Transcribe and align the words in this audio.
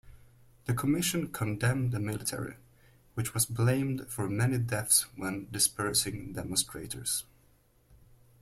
The 0.65 0.73
Commission 0.73 1.27
condemned 1.27 1.91
the 1.91 1.99
military, 1.99 2.55
which 3.13 3.35
was 3.35 3.45
blamed 3.45 4.07
for 4.09 4.27
many 4.27 4.57
deaths 4.57 5.03
when 5.15 5.47
dispersing 5.51 6.33
demonstrators. 6.33 7.23